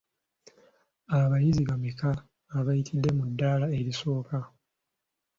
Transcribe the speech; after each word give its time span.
Abayizi 1.19 1.61
bameka 1.69 2.09
abaayitidde 2.57 3.09
mu 3.17 3.23
ddaala 3.31 3.67
erisooka? 3.79 4.37